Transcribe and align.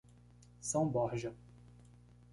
São 0.59 0.83
Borja 0.89 1.35